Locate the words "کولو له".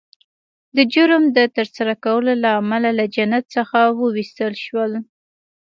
2.05-2.49